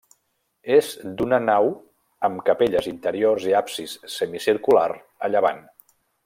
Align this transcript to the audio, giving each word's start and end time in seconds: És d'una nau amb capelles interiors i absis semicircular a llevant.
És 0.75 0.87
d'una 1.19 1.37
nau 1.43 1.69
amb 2.29 2.41
capelles 2.47 2.87
interiors 2.93 3.47
i 3.51 3.55
absis 3.61 3.95
semicircular 4.15 4.89
a 5.29 5.35
llevant. 5.37 5.63